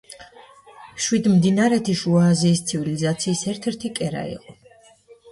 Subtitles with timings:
[1.07, 4.57] შვიდმდინარეთი შუა აზიის ცივილიზაციის ერთ-ერთი კერა იყო.